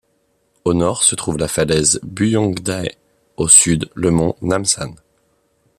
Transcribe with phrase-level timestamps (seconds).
[0.65, 2.89] Au nord se trouve la falaise Buyongdae,
[3.37, 4.95] au sud, le mont Namsan.